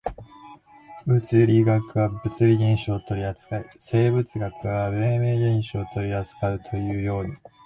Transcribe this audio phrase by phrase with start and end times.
[1.05, 7.35] 物理学は物理現象を取扱い、生物学は生命現象を取扱うというように、